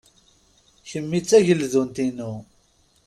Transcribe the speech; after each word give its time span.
Kemmi 0.89 1.19
d 1.23 1.25
tageldunt-inu. 1.25 2.33